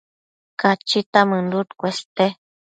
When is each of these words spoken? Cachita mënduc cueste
Cachita 0.61 1.19
mënduc 1.33 1.69
cueste 1.79 2.25